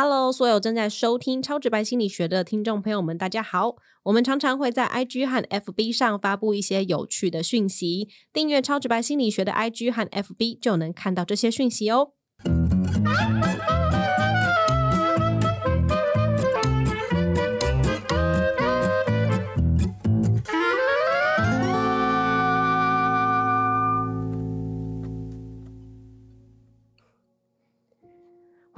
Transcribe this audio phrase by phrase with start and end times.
[0.00, 3.74] Hello，所有正在收听超直白心理学的听众朋友们，大家好。
[4.04, 12.12] 我们常常会在 IG 和 FB 上发布一些有趣的讯息，订阅超直白心理学的 IG 和 FB 就能看到这些讯息哦。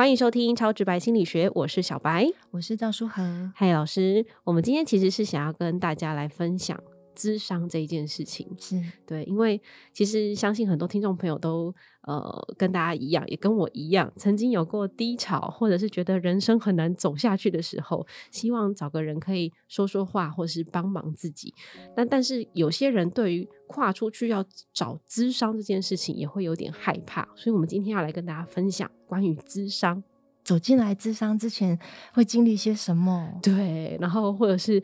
[0.01, 3.53] 欢迎收听超直白心理学，我是小白，我是赵书恒。
[3.55, 6.83] 嗨，老师，我们今天其实是想要跟大家来分享
[7.21, 8.49] 智商这一件事情。
[8.59, 9.61] 是对，因为
[9.93, 21.53] 其实相信很多听众朋友都呃跟大家一样，也跟我一样，曾经有过低潮，或者是觉得人生很难走下去的时候，希望找个人可以说说话，或是帮忙自己。
[21.95, 24.43] 但但是有些人对于跨出去要
[24.73, 27.29] 找智商这件事情，也会有点害怕。
[27.37, 30.03] 所以，我们今天要来跟大家分享关于智商。
[30.43, 31.79] 走进来智商之前
[32.15, 33.31] 会经历些什么？
[33.43, 34.83] 对，然后或者是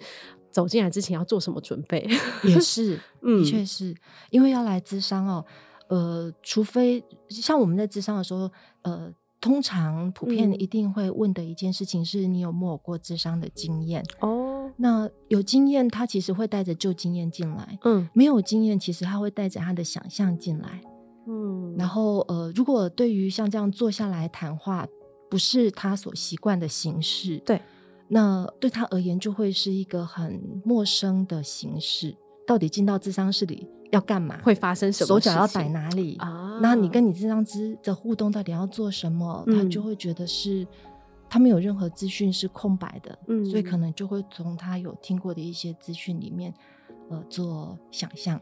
[0.56, 2.08] 走进来之前要做什么准备？
[2.42, 3.94] 也是，的确是
[4.30, 5.44] 因为要来咨商哦。
[5.88, 14.72] 呃，除非像我们在咨商的时候，呃，通常普遍一定会问的一件事情是你有没有过智商的经验哦。
[14.78, 17.78] 那有经验，他其实会带着旧经验进来。
[17.84, 20.80] 嗯，没有经验，其实他会带着他的想象进来。
[21.28, 24.88] 嗯，然后呃，如果对于像这样坐下来谈话。
[25.28, 27.60] 不是他所习惯的形式，对，
[28.08, 32.16] 那对他而言就会是一个很陌生的形式。
[32.46, 34.40] 到底进到智商室里要干嘛？
[34.42, 35.08] 会发生什么？
[35.08, 36.60] 手脚要摆哪里啊？
[36.62, 39.44] 那你跟你智商之的互动到底要做什么？
[39.46, 40.64] 他就会觉得是
[41.28, 46.54] 他没有任何资讯是空白的，嗯，所以可能就会从他有听过的一些资讯里面，
[47.10, 48.40] 呃，做想象。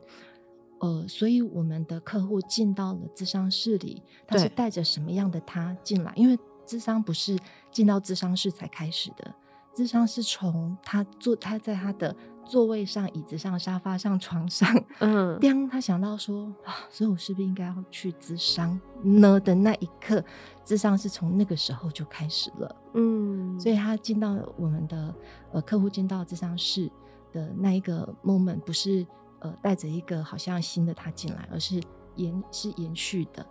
[0.81, 6.13] 呃，所以我们的客户进到了智商室里，他是带着什么样的他进来？
[6.15, 7.39] 因为智商不是
[7.71, 9.35] 进到智商室才开始的，
[9.75, 14.69] 智商是从他坐他在他的座位上、椅子上、沙发上、床上，
[15.01, 20.23] 嗯，当他想到说啊，所以我是不是应该要去智商呢的那一刻，
[20.63, 25.15] 智商是从那个时候就开始了，嗯，所以他进到我们的
[25.53, 26.91] 呃客户进到智商室
[27.33, 29.07] 的那一个 moment，不是
[29.41, 31.83] 呃带着一个好像新的他进来，而是
[32.17, 33.45] 延是延续的。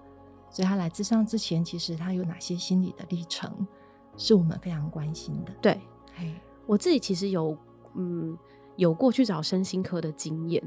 [0.49, 3.67] 所以他来智商之前，其实他有哪些心理的历程，
[4.15, 5.51] 是我们非常关心的。
[5.59, 5.81] 对，
[6.65, 7.57] 我自己其实有
[7.95, 8.37] 嗯
[8.75, 10.63] 有过去找身心科的经验，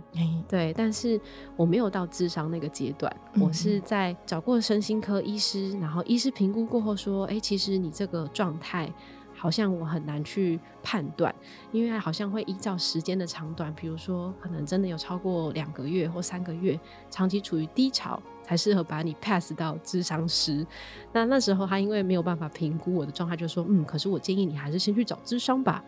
[0.48, 1.20] 对，但是
[1.56, 8.92] 我没有到智商那个阶段，我是在找过身心科医师，然后医师评估过后说，哎，其实你这个状态。
[9.38, 11.32] 好像我很难去判断，
[11.70, 16.80] 因为好像会依照时间的长短，比如说可能真的有超过两个月或三个月，
[17.10, 20.66] 长期处于低潮，才适合把你 pass 到智商师。
[21.12, 25.82] 那那时候他因为没有办法评估我的状态，就说嗯，可是我建议你还是先去找智商吧。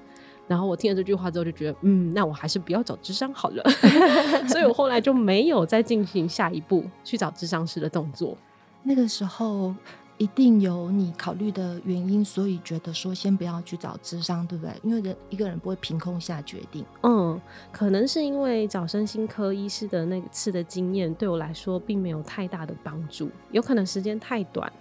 [0.47, 3.63] 然后我听了这句话之后就觉得嗯，那我还是不要找智商好了。
[4.49, 8.37] 所以我后来就没有再进行下一步去找智商师的动作。
[8.83, 9.75] 那个时候。
[10.19, 14.75] 一定有你考虑的原因，所以觉得说先不要去找智商，对不对？
[14.83, 16.85] 因为人一个人不会凭空下决定。
[17.05, 17.41] 嗯，
[17.71, 23.31] 可能是因为找身心科医师的那次的经验，对我来说并没有太大的帮助。
[23.53, 24.73] 有可能时间太短，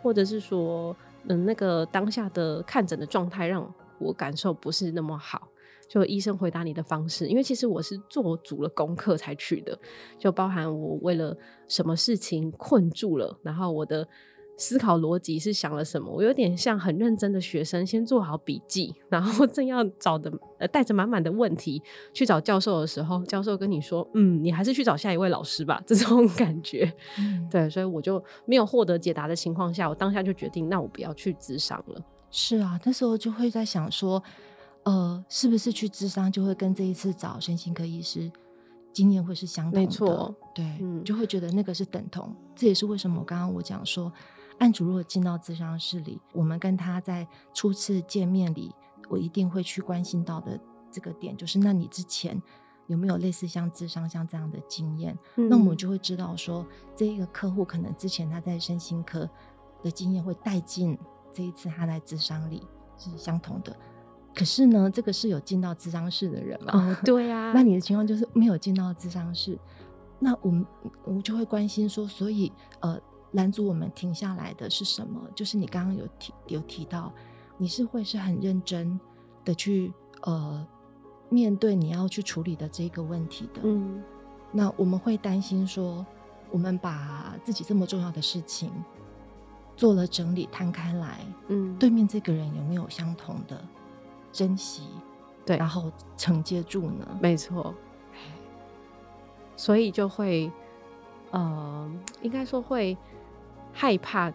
[0.00, 0.96] 或者是说，
[1.28, 3.68] 嗯，那个当下的看诊的状态让
[3.98, 5.48] 我感受不是那么好。
[5.88, 9.76] 就医生回答你的方式，因为其实我是做足了功课才去的，
[10.20, 14.06] 就包含我为了什么事情困住了，然后我的。
[14.56, 16.08] 思考逻辑是想了什么？
[16.08, 21.82] 我有点像很认真的学生，先做好笔记，然后正要找的呃带着满满的问题
[22.12, 26.92] 去找教授的时候，教授跟你说：“嗯，你还是去找下一位老师吧。”这种 感觉，
[27.50, 32.00] 对，所以我就没有获得解答的情况下，我当下就决定，那我不要去智商了。
[32.30, 34.22] 是啊，那时候就会在想说，
[34.84, 38.30] 呃，是不是去智商就会跟这一次找身心科医师
[38.92, 39.80] 经验会是相同的？
[39.80, 40.64] 没错，对，
[41.04, 42.32] 就会觉得那个是等同。
[42.54, 44.12] 这也是为什么我刚刚我讲说。
[44.58, 48.72] 案主如果进到咨商室里，我们跟他在初次见面里，
[49.08, 50.58] 我一定会去关心到的
[50.90, 52.40] 这个点，就是那你之前
[52.86, 55.18] 有没有类似像智商像这样的经验？
[55.34, 56.64] 那我们就会知道说，
[56.94, 59.28] 这一个客户可能之前他在身心科
[59.82, 60.96] 的经验会带进
[61.32, 62.62] 这一次他在智商里
[62.96, 63.76] 是相同的。
[64.34, 66.96] 可是呢，这个是有进到智商室的人嘛？
[67.04, 67.50] 对呀。
[67.56, 69.58] 那你的情况就是没有进到智商室，
[70.20, 70.64] 那我们
[71.04, 73.00] 我们就会关心说，所以呃。
[73.34, 75.20] 拦阻我们停下来的是什么？
[75.34, 77.12] 就是你刚刚有提有提到，
[77.56, 78.98] 你是会是很认真
[79.44, 79.92] 的去
[80.22, 80.66] 呃
[81.28, 83.60] 面对你要去处理的这个问题的。
[83.62, 84.02] 嗯，
[84.52, 86.04] 那我们会担心说，
[86.50, 88.70] 我们把自己这么重要的事情
[89.76, 93.62] 做了整理，摊开来，嗯，对面这个人有没有相同的
[94.32, 94.88] 珍惜？
[95.44, 97.18] 对，然后承接住呢？
[97.20, 97.74] 没错，
[99.56, 100.50] 所以就会，
[101.32, 101.92] 呃，
[102.22, 102.96] 应该说会
[103.74, 104.32] 害怕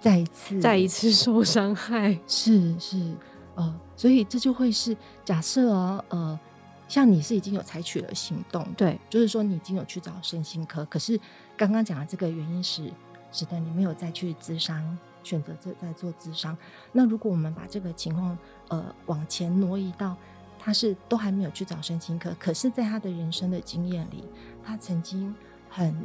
[0.00, 2.18] 再一次再一次受伤害。
[2.26, 3.14] 是是，
[3.56, 6.40] 呃，所以这就会是假设哦，呃，
[6.88, 11.20] 像你是已经有采取了行动，对，就是说你已经有去找身心科，可是
[11.56, 12.90] 刚刚讲的这个原因是，
[13.30, 14.96] 使得你没有再去咨商。
[15.24, 16.54] 选择在在做智商，
[16.92, 18.36] 那如果我们把这个情况
[18.68, 20.14] 呃往前挪移到，
[20.58, 24.22] 他是都还没有去找身心科，可是在他的人生的经验里，
[24.62, 25.34] 他曾经
[25.70, 25.96] 很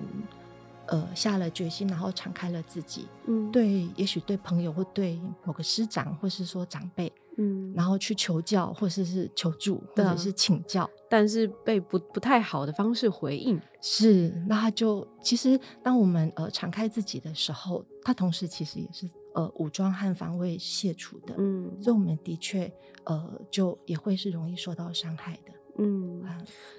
[0.89, 7.12] 呃下了决心，然后敞开了自己，嗯，对，也许对朋友或对某个师长或是说长辈。
[7.41, 22.69] 嗯，然后去求教，或者是求助，或者是请教，但是被不不太好的方式回应，是，那他就其实当我们呃敞开自己的时候，他同时其实也是呃武装和防卫卸除的，嗯，所以我们的确
[23.06, 26.21] 呃就也会是容易受到伤害的，嗯，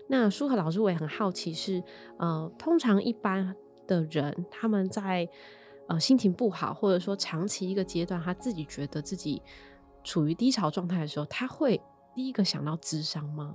[0.08, 1.82] 那舒和老师我也很好奇是
[2.18, 3.56] 呃，通常一般
[3.90, 5.28] 的人他们在
[5.88, 9.42] 呃心情不好，或者说长期一个阶段，他自己觉得自己。
[10.02, 11.78] 处于低潮状态的时候，他会
[12.14, 13.54] 第一个想到智商吗？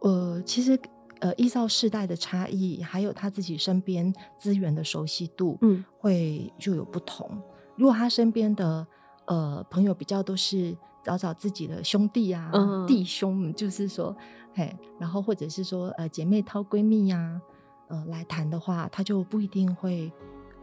[0.00, 0.80] 呃，其实
[1.20, 7.28] 呃，依照世代的差异，还有他自己身边资源的熟悉度，嗯，会就有不同。
[7.76, 8.86] 如果他身边的
[9.26, 10.74] 呃朋友比较都是
[11.04, 12.50] 找找自己的兄弟啊、
[12.88, 14.16] 弟兄，就是说，
[14.54, 17.38] 嘿，然后或者是说呃姐妹掏闺蜜呀，
[17.88, 20.12] 呃来谈的话，他就不一定会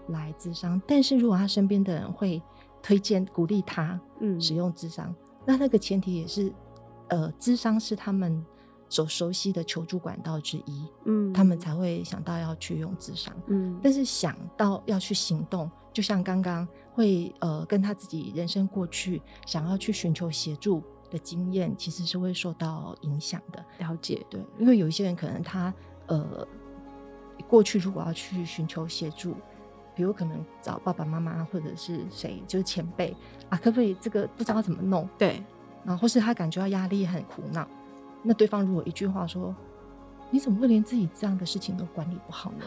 [0.07, 0.81] 来智商。
[0.87, 2.41] 但是如果他身边的人会。
[2.85, 5.15] 推荐鼓励他，嗯，使用智商。
[5.45, 6.53] 那那个前提也是，
[7.07, 8.45] 呃，智商是他们
[8.89, 13.79] 所熟悉的求助管道之一，嗯，他们才会想到要去用智商，嗯。
[13.81, 23.63] 但是想到要去行动，就像刚刚会呃跟他自己人生过去想要去寻求协助的经验，其实是会受到影响的。
[23.79, 25.73] 了解，对，因为有一些人可能他
[26.07, 26.45] 呃
[27.47, 29.35] 过去如果要去寻求协助。
[29.95, 33.15] 比如可能找爸爸妈妈或者是谁，就是前辈
[33.47, 35.07] 啊，可不可以这个不知道怎么弄？
[35.19, 35.39] 对，
[35.85, 37.67] 然后或是他感觉到压力很苦恼，
[38.23, 39.55] 那对方如果一句话说
[40.31, 42.65] ：“你怎么会连自己这样的事情都管理不好呢？”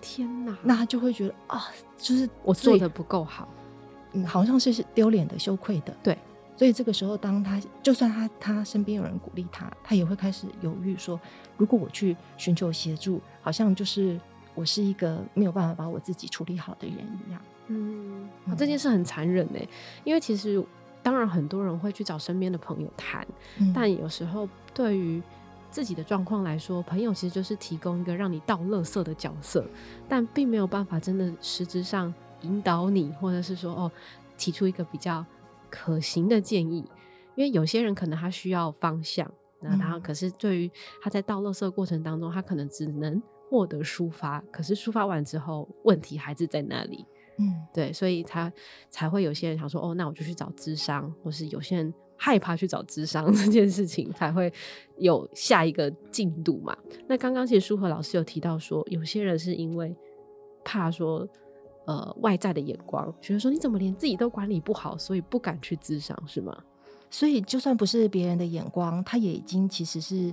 [0.00, 1.66] 天哪，那他就会觉得啊，
[1.98, 3.46] 就是我做的不够好，
[4.12, 5.94] 嗯，好像是丢脸的、羞愧的。
[6.02, 6.16] 对，
[6.56, 11.20] 所以这个时候，当他就算他他身边有人鼓励他，他也会开始犹豫说
[11.56, 14.20] ：“如果我去寻求协助，好像就是。”
[14.56, 17.42] 我是一个没有办法把我自己处理好的人一样。
[17.66, 19.58] 嗯，这件事很残忍呢，
[20.04, 20.64] 因为其实
[21.02, 23.26] 当然很多人会去找身边的朋友谈，
[23.74, 25.20] 但有时候对于
[25.72, 29.66] 自己的状况来说，朋友其实就是提供一个让你倒垃圾的角色，
[30.08, 33.90] 但并没有办法真的实质上引导你，或者是说哦
[34.38, 35.26] 提出一个比较
[35.74, 36.88] 可行的建议。
[37.34, 39.28] 因为有些人可能他需要方向，
[39.60, 40.70] 那他可是对于
[41.02, 43.20] 他在倒垃圾过程当中，他可能只能。
[43.50, 47.04] 获得抒发，可是抒发完之后，问题还是在那里。
[47.38, 48.52] 嗯，对，所以他
[48.90, 54.52] 才会有些人想说，哦，那我就去找智商，或是有些人害怕去找智商 这件事情，才会
[54.96, 56.76] 有下一个进度嘛。
[57.06, 59.94] 那刚刚其实舒和老师有提到说，有些人是因为
[60.64, 61.28] 怕说，
[61.86, 66.56] 呃，外在的眼光，觉得说你怎么连自己都管理不好，所以不敢去自伤，是吗？
[67.10, 70.32] 所以就算不是别人的眼光，他也已经其实是。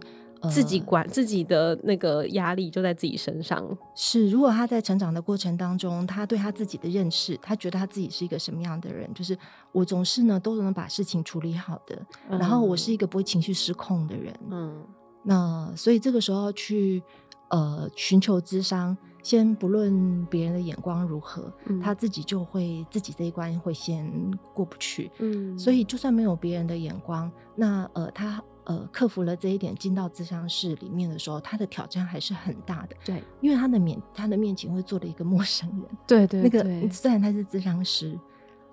[0.49, 3.63] 自己管自己的那个压力就在自己身上。
[3.93, 9.07] 是，如果他在成长的过程当中，他对他自己的认识，他觉得他自己是一个什么样的人？
[9.13, 9.37] 就是
[9.71, 11.95] 我总是呢都能把事情处理好的，
[12.27, 14.33] 然后我是一个不会情绪失控的人。
[14.49, 14.83] 嗯，
[15.21, 17.03] 那所以这个时候去
[17.51, 21.51] 呃寻求智商，先不论别人的眼光如何，
[21.81, 24.11] 他自己就会自己这一关会先
[24.53, 25.11] 过不去。
[25.19, 28.43] 嗯，所以就算没有别人的眼光，那呃他。
[28.65, 32.95] 呃，克服了这一点，进到智商室里面的时候，他的挑战还是很大的。
[33.03, 35.85] 对，因为他的面，他的面前会坐了一个陌生人。
[36.05, 38.17] 对对，那个虽然他是智商师，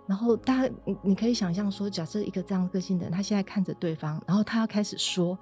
[0.07, 5.37] 然后大家你你可以想象说，假设一个这样个性的人，他现在看着对方，然后他要开始说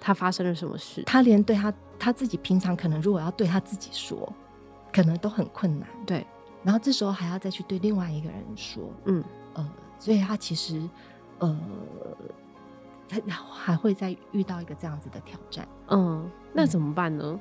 [0.00, 4.30] 他发生了什么事，他连对他他自己平常可能如果要对他自己说，
[4.92, 5.88] 可能都很困难。
[6.06, 6.26] 对，
[6.62, 10.88] 然后这时候还要再去对另外一个人说，嗯呃，所以他其实
[11.38, 11.58] 呃。
[13.26, 17.38] 然后还会再遇到一个这样子的挑战，嗯，那怎么办呢？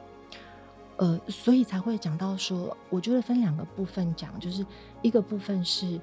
[0.98, 4.66] 呃，所以才会讲到说，我觉得分两个部分讲，就是
[5.02, 5.98] 一个部分是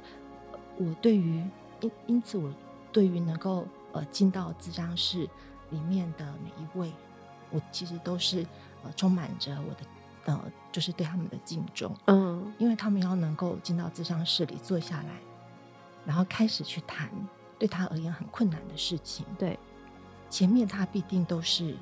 [0.78, 1.44] 我对于
[1.80, 2.50] 因因此我
[2.92, 5.28] 对于能够呃进到智商室
[5.68, 6.90] 里面的每一位，
[7.50, 8.46] 我其实都是
[8.82, 9.86] 呃充满着我的
[10.28, 15.22] 呃，就是对他们的敬重，嗯，因为他们要能够进到咨商室里坐下来，
[16.04, 17.10] 然后开始去谈
[17.58, 19.24] 对他而言很困难的事情。
[19.38, 19.58] 对，
[20.28, 21.74] 前面他必定都是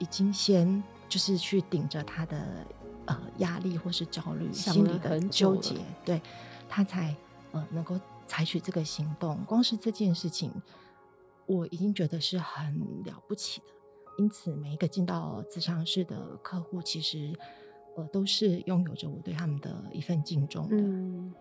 [0.00, 2.66] 已经先就是去顶着他的
[3.04, 6.20] 呃压力或是焦虑、心里的纠结，对
[6.68, 7.14] 他才
[7.52, 7.96] 呃能够
[8.26, 9.38] 采取这个行动。
[9.46, 10.50] 光是这件事情，
[11.46, 13.66] 我已经觉得是很了不起的。
[14.18, 17.32] 因此，每一个进到咨商室的客户，其实。
[17.96, 20.76] 呃，都是拥有着我对他们的一份敬重的。
[20.76, 21.32] 嗯，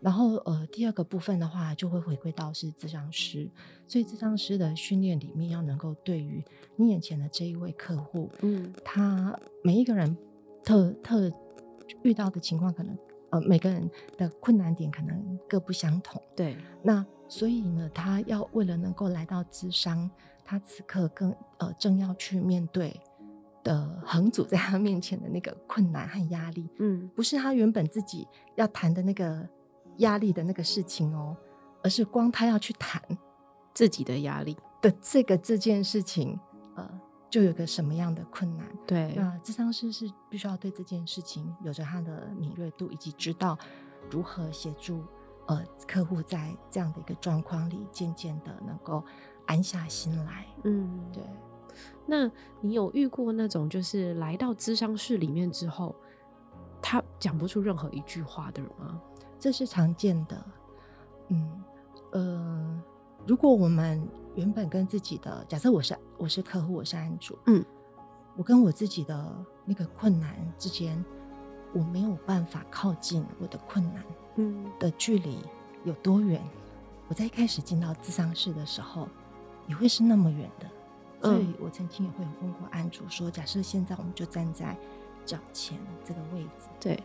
[0.00, 3.50] 然后呃，第二个部分的话，就会回归到是智商师，
[3.86, 6.44] 所以智商师的训练里面，要能够对于
[6.76, 10.16] 你眼前的这一位客户，嗯，他每一个人
[10.62, 11.32] 特特
[12.02, 12.96] 遇到的情况，可能
[13.30, 16.22] 呃，每个人的困难点可能各不相同。
[16.36, 20.08] 对，那所以呢，他要为了能够来到智商，
[20.44, 23.00] 他此刻更呃正要去面对。
[23.66, 29.44] 的横阻在他面前的那个困难和压力，嗯，不是他原本自己要谈的那个
[29.96, 31.36] 压力的那个事情哦，
[31.82, 33.02] 而是光他要去谈
[33.74, 36.38] 自己的压力的这个这件事情，
[36.76, 36.88] 呃，
[37.28, 38.64] 就有个什么样的困难？
[38.86, 43.58] 对，那智商师是必须要对这件事情有着他的敏锐度，以及知道
[44.08, 45.02] 如何协助
[45.48, 49.04] 呃客户在这样的一个状况里，渐渐的能够
[49.46, 50.46] 安下心来。
[50.62, 51.24] 嗯，对。
[52.06, 55.94] 那你有遇过那种就是来到咨商室里面之后，
[56.80, 59.00] 他讲不出任何一句话的人吗？
[59.38, 60.44] 这是常见的。
[61.28, 61.62] 嗯
[62.12, 62.82] 呃，
[63.26, 64.02] 如果我们
[64.36, 67.64] 原本跟自己的假设我是我是客户，我是案主，嗯，
[68.36, 71.04] 我跟我自己的那个困难之间，
[71.72, 74.04] 我没有办法靠近我的困难，
[74.36, 75.38] 嗯的距离
[75.84, 76.40] 有多远？
[77.08, 79.08] 我在一开始进到咨商室的时候，
[79.66, 80.66] 也会是那么远的。
[81.26, 84.76] 所以我曾经也会有问过安主说：“假设现在我们就站在
[85.24, 87.02] 脚前这个位置，对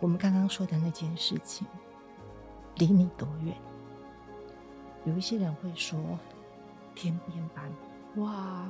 [0.00, 1.66] 我们刚刚说的那件事情，
[2.76, 3.54] 离你多远？”
[5.04, 5.98] 有一些人会说
[6.94, 7.70] ：“天边般，
[8.22, 8.68] 哇，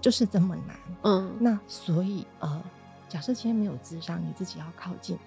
[0.00, 2.62] 就是这么难。”嗯，那所以呃，
[3.08, 5.18] 假设今天没有智商，你自己要靠近，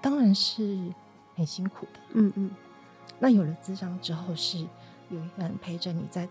[0.00, 0.92] 当然是
[1.34, 2.00] 很辛苦的。
[2.14, 2.50] 嗯嗯，
[3.18, 4.58] 那有了智商之后，是
[5.10, 6.28] 有一个人陪着你在。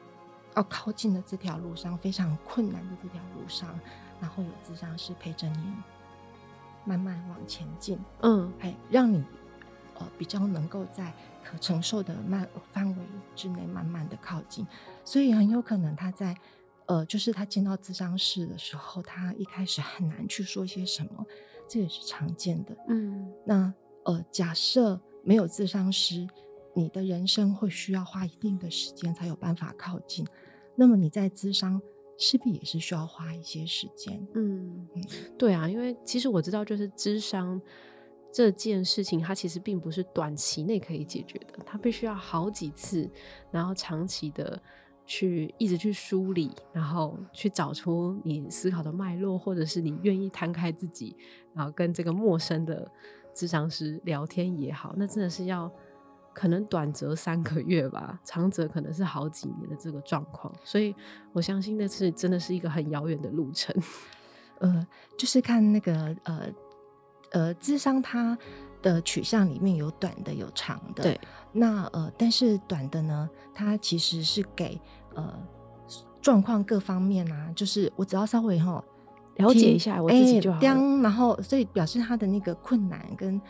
[0.55, 3.79] 要靠近的这条路上，非常困难的这条路上，
[4.19, 5.73] 然后有智商是陪着你
[6.85, 9.23] 慢慢往前进，嗯，哎，让你
[9.97, 13.05] 呃比较能够在可承受的慢范围
[13.35, 14.67] 之内慢慢的靠近，
[15.05, 16.35] 所以很有可能他在
[16.85, 21.25] 呃就是他进到智商室的时候，他一开始很难去说些什么，
[21.67, 26.27] 这也是常见的，嗯，那呃假设没有智商师。
[26.73, 30.25] 你的人生会需要花一定的时间才有办法靠近，
[30.75, 31.81] 那么你在咨商
[32.17, 34.25] 势必也是需要花一些时间。
[34.35, 34.87] 嗯，
[35.37, 37.61] 对啊，因为其实我知道，就是咨商
[38.31, 43.09] 这件事情，它其实并不是短期内可以解决的，它必须要好几次，
[43.51, 44.57] 然后长期的
[45.05, 51.17] 去一直去梳理，然后去找出你思考的脉络，或者是你愿意摊开自己，
[51.53, 52.89] 然后跟这个陌生的
[53.33, 55.69] 智商师聊天也好，那真的是要。
[56.33, 60.95] 可能短则三个月吧，长则可能是好几年的这个状况，所以
[61.33, 63.75] 我相信那次真的是一个很遥远的路程。
[64.59, 66.47] 呃，就是看那个呃
[67.31, 68.37] 呃智商它
[68.81, 71.19] 的取向里面有短的有长的，对。
[71.51, 74.79] 那呃，但是短的呢，它其实是给
[75.15, 75.33] 呃
[76.21, 78.83] 状况各方面啊，就是我只要稍微哈
[79.35, 83.41] 了解一下我自己就好，然后所以表示他的那个困难跟。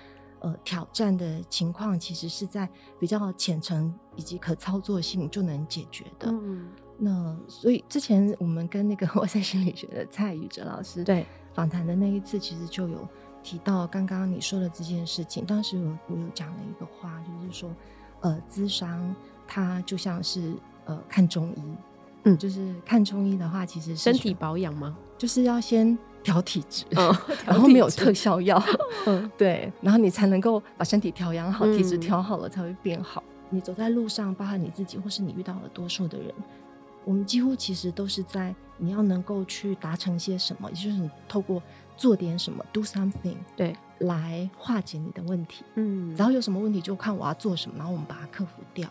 [0.42, 2.68] 呃，挑战的情况其实是在
[3.00, 6.32] 比较浅层以及可操作性就能解决的。
[6.32, 6.68] 嗯，
[6.98, 13.08] 那所以之前我们跟那个 外在心理学的蔡宇哲老师对访谈的那一次，其实就有
[13.44, 15.46] 提到刚刚你说的这件事情。
[15.46, 17.70] 当时我我有讲了一个话，就是说，
[18.22, 19.16] 呃，智商
[19.48, 20.56] 它就像是
[20.86, 21.62] 呃看中医，
[22.24, 24.98] 嗯，就是看中医的话，其实身体保养吗？
[25.20, 25.96] 就是要先。
[26.24, 26.86] 调体质，
[27.46, 28.62] 然后没有特效药，
[29.08, 33.24] 嗯，对，然后你才能够把身体调养好，体质调好了才会变好。
[33.50, 36.34] 你走在路上，包含你自己或是你遇到了多数的人，
[37.04, 41.62] 我们几乎其实都是在你要能够去达成些什么，也就是你透过
[41.98, 45.66] 做点什么，do something，对，来化解你的问题。
[45.76, 48.88] 嗯，然后有什么问题，就看我要做什么，然后我们把它克服掉。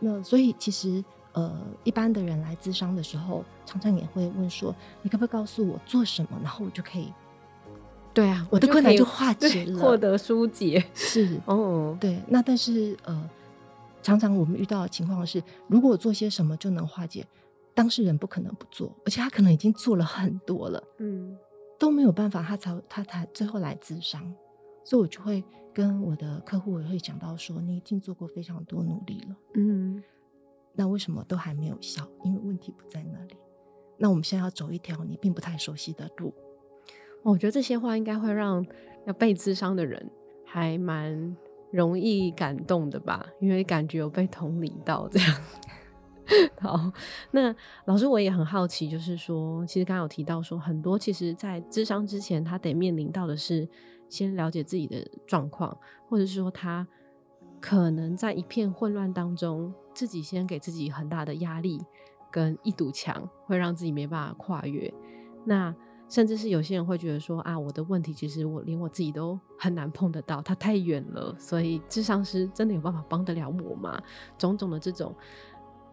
[0.00, 1.04] 那所以其实。
[1.32, 7.12] 呃，一般的人来咨商的时候，常常也会问说：“你可不可以告诉我做什么，然后我就可以？”
[8.14, 10.84] 对啊，我的困难就化解了，获得疏解。
[10.94, 12.20] 是哦，对。
[12.28, 13.30] 那但是呃，
[14.02, 17.26] 常常我们遇到的情况是，如果做些什么就能化解，
[17.72, 20.84] 当事人不可能不做，而且他可能已经做了很多了。
[20.98, 21.34] 嗯，
[21.78, 24.22] 都没有办法，他才他才最后来咨商，
[24.84, 30.02] 所以我就会跟我的客户也会讲到说，你已经做过非常多努力了，嗯，
[30.74, 32.06] 那为什么都还没有效？
[32.24, 33.36] 因为问题不在那里。
[33.98, 36.34] 那我们现在要走一条你并不太熟悉的路。
[37.22, 38.64] 我觉得这些话应该会让
[39.06, 40.10] 要被智商的人
[40.44, 41.36] 还蛮
[41.70, 45.42] 容易感动的吧，因为感觉有被同理到这样。
[46.60, 46.92] 好，
[47.30, 53.68] 那老师我也很好奇，就是说，其实刚刚有提到说，很多其实在智商之前，他得面临到的是
[54.08, 55.76] 先了解自己的状况，
[56.08, 56.86] 或者是说他
[57.62, 61.80] 可能在一片混乱当中，自己先给自己很大的压力
[62.30, 64.92] 跟一堵墙，会让自己没办法跨越。
[65.44, 65.74] 那
[66.08, 74.02] 甚至是有些人会觉得说啊，我的问题其实我连我自己都很难碰得到，它太远了，所以智商师真的有办法帮得了我吗？
[74.36, 75.14] 种种的这种。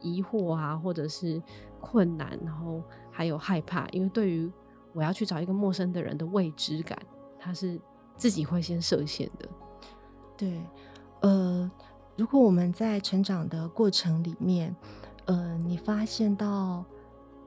[0.01, 1.43] 疑惑啊，或者是
[1.81, 4.49] 困难，然后还有害怕，因为对于
[4.93, 6.97] 我要去找一个陌生的人的未知感，
[7.37, 7.77] 他是
[8.15, 9.49] 自己会先设限的。
[10.37, 10.61] 对，
[11.21, 11.69] 呃，
[12.15, 14.75] 如果我们在成长的过程里面，
[15.25, 16.83] 呃，你发现到，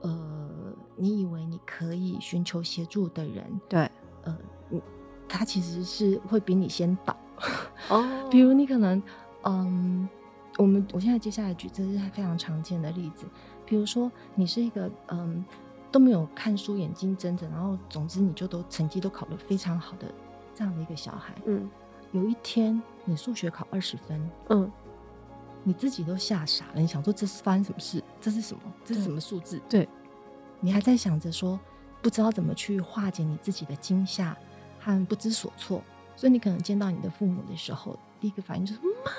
[0.01, 0.49] 呃，
[0.95, 3.89] 你以为你可以寻求协助的人，对，
[4.23, 4.37] 呃，
[5.27, 7.15] 他其实是会比你先倒。
[7.89, 9.01] 哦，比如你可能，
[9.43, 10.07] 嗯。
[10.59, 13.25] 我们我现在接下来举这是非常常见的例子，
[13.65, 15.43] 比如说你是一个嗯
[15.91, 20.13] 都没有看书眼睛睁着，然后总之你就都成绩都考得非常好的
[20.53, 21.67] 这样的一个小孩，嗯，
[22.11, 24.71] 有一天你数学考二十分，嗯，
[25.63, 28.03] 你自己都吓傻了，你想说这是发生什么事？
[28.21, 28.61] 这是什么？
[28.85, 29.61] 这是什么数字？
[29.69, 29.87] 对，
[30.59, 31.59] 你还在想着说
[32.01, 34.37] 不知道怎么去化解你自己的惊吓
[34.79, 35.83] 和不知所措，
[36.15, 39.11] 所以你可能见到你的父母的时候，第一个反应就是妈。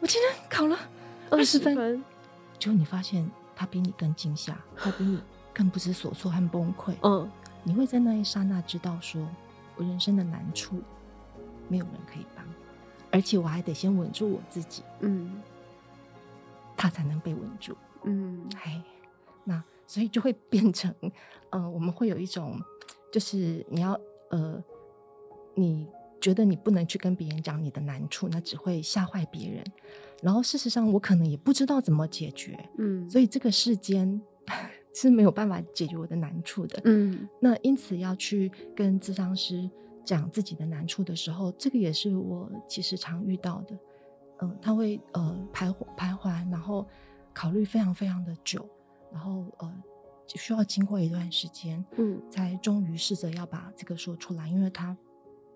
[0.00, 0.78] 我今天考了
[1.30, 1.74] 二十分，
[2.58, 5.20] 结果你发现他比你更惊吓，他比你
[5.54, 6.94] 更不知所措和崩溃。
[7.02, 7.28] 嗯，
[7.64, 9.26] 你会在那一刹那知道，说
[9.76, 10.82] 我人生的难处
[11.68, 12.44] 没有人可以帮，
[13.16, 14.82] 而且我还得先稳住我自己。
[15.00, 15.40] 嗯，
[16.76, 17.74] 他才能被稳住。
[18.04, 18.82] 嗯，哎，
[19.44, 20.94] 那所以就会变成，
[21.48, 22.60] 呃，我们会有一种，
[23.10, 24.62] 就是你要，呃，
[25.54, 25.86] 你。
[26.18, 29.62] 觉得你不能去跟别人讲你的难处，那只会吓坏别人。
[30.22, 34.20] 然后事实上，我可能也不知道怎么解决，嗯，所以这个世间
[34.94, 37.28] 是没有办法解决我的难处的，嗯。
[37.38, 39.70] 那因此要去跟智商师
[40.06, 43.78] 讲自己的难处的时候，这个也是我其实常遇到的，
[44.38, 46.86] 嗯，他会呃徘徊徘徊，然后
[47.34, 48.66] 考虑非常非常的久，
[49.12, 49.82] 然后呃
[50.28, 54.96] 需要经过一段时间，嗯，才终于试着要把这个说出来，因为他。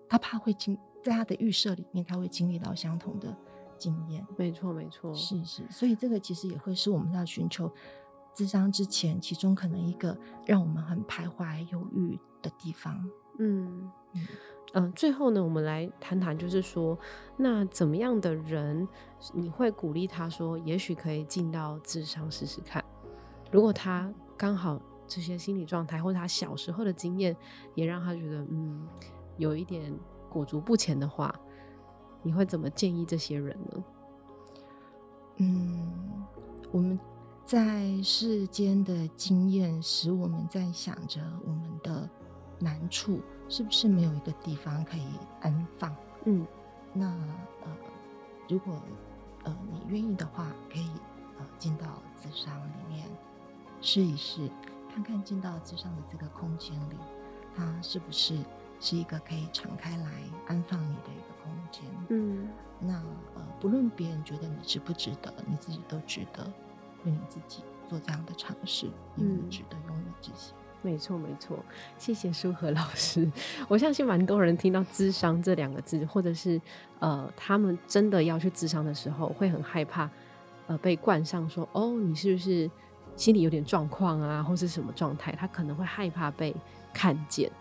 [0.09, 3.33] 他怕会经在他的预设里面，他会经历到相同的
[3.77, 4.27] 经验。
[4.37, 5.63] 没错，没错，是是。
[5.71, 7.71] 所以这个其实也会是我们在寻求
[8.33, 13.09] 智商之前，其中可能一个让我们很徘徊犹豫的地方。
[13.37, 13.91] 嗯
[14.73, 16.97] 嗯最后呢，我们来谈谈，就是说，
[17.37, 18.87] 那怎么样的人
[19.33, 22.83] 你会鼓励他说，也许可以进到智商试试看？
[23.51, 27.35] 如果他刚好这些心理状态，或者他小时候的经验，
[27.75, 28.87] 也让他觉得嗯。
[29.37, 29.91] 有一点
[30.29, 31.33] 裹足不前的话，
[32.21, 33.83] 你会怎么建议这些人呢？
[35.37, 35.91] 嗯，
[36.69, 36.99] 我们
[37.43, 42.07] 在世间的经验使我们在想着我们的
[42.61, 43.19] 难处
[43.49, 45.07] 是不是没有一个地方可以
[45.41, 45.93] 安放？
[46.25, 46.45] 嗯，
[46.93, 47.07] 那
[47.63, 47.75] 呃，
[48.47, 48.81] 如果
[49.43, 50.89] 呃你愿意的话，可以
[51.37, 53.09] 呃进到智商里面
[53.81, 54.49] 试一试，
[54.93, 56.95] 看看进到智商的这个空间里，
[57.55, 58.37] 它是不是？
[58.83, 61.83] 是一个可以敞开来安放你的一个空间。
[62.09, 62.95] 嗯，那
[63.35, 66.43] 呃，不论别人觉得你值不值得，你自己都值得
[67.05, 70.55] 为你自己做这样的尝试，因为值得拥有这些。
[70.83, 71.63] 没错，没错。
[71.99, 73.29] 谢谢舒和老师。
[73.67, 76.59] 我相信蛮多人听到“智商”这两个字，或者是
[76.99, 80.09] 呃，他们真的要去智商的时候，会很害怕
[80.65, 82.69] 呃被冠上说：“哦，你是不是
[83.15, 86.55] 心里有点状况啊，或是什么状态？”他可能会害怕被
[86.91, 87.51] 看见。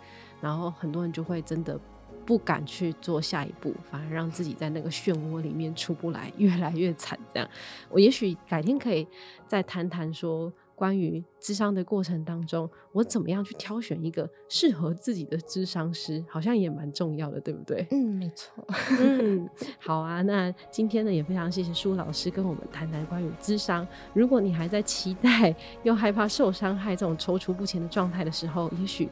[0.40, 1.78] 然后很多人就会真的
[2.24, 7.18] 不敢去做下一步，反而让自己在那个漩涡里面出不来，越来越惨。
[7.35, 7.46] 这样，
[7.90, 9.06] 我也许改天可以
[9.46, 10.50] 再谈谈说。
[10.81, 17.87] 关于智商的过程当中，我怎么样去挑选一个适合自己的智商师，好像也蛮重要的，对不对？
[17.90, 18.64] 嗯，没错。
[18.99, 19.47] 嗯，
[19.79, 20.23] 好啊。
[20.23, 23.87] 那今天呢，也非常谢谢舒老师跟我们谈谈关于智商。
[24.14, 29.07] 如果你还在期待又害怕受伤害这种踌躇不前的状态的时候，也许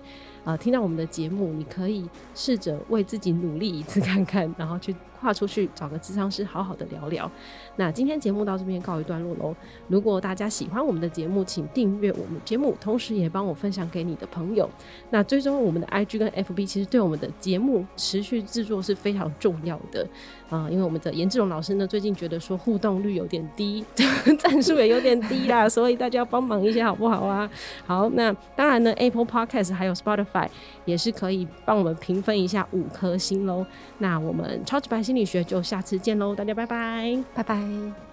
[0.49, 7.31] 呃，听到我们的节目，你可以试着为自己努力一次看看，然后去跨出去找个智商师好好的聊聊。
[7.77, 9.55] 那今天节目到这边告一段落喽。
[9.89, 14.67] 如果大家喜欢我们的节目，请订阅我们节目，同时也帮我分享给你的朋友。
[15.11, 20.09] 那最终我们的 IG 跟 FB 其实对我们的节目持续制作是非常重要的
[20.49, 23.85] 啊，因为我们的严志龙老师呢最近觉得说互动率有点低，
[24.39, 27.51] 赞数也有点低啦，所以大家要帮忙一下好不好啊？
[27.85, 30.38] 好，那当然呢，Apple Podcast 还有 Spotify
[30.85, 33.65] 也是可以帮我们评分一下五颗星喽。
[33.99, 38.08] 那我们超级白心理学就下次见喽，大家拜拜，拜拜。